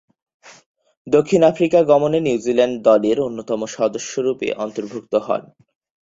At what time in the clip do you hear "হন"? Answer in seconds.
5.17-5.41